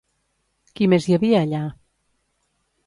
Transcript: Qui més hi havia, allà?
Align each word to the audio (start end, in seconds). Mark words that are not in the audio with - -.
Qui 0.79 0.87
més 0.93 1.07
hi 1.11 1.15
havia, 1.19 1.43
allà? 1.49 1.63